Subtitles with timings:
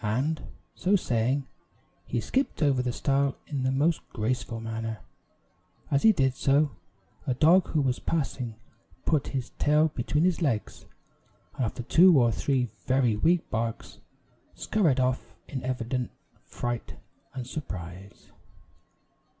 [0.00, 0.44] And,
[0.76, 1.44] so saying,
[2.06, 5.00] he skipped over the stile in the most graceful manner.
[5.90, 6.70] As he did so,
[7.26, 8.54] a dog who was passing
[9.06, 10.86] put his tail between his legs,
[11.56, 13.98] and after two or three very weak barks,
[14.54, 16.12] scurried off in evident
[16.44, 16.94] fright
[17.34, 18.30] and surprise.